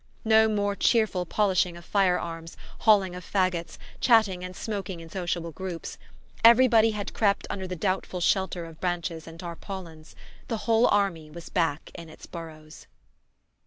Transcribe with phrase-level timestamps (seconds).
[0.25, 5.51] No more cheerful polishing of fire arms, hauling of faggots, chatting and smoking in sociable
[5.51, 5.99] groups:
[6.43, 10.15] everybody had crept under the doubtful shelter of branches and tarpaulins;
[10.47, 12.87] the whole army was back in its burrows.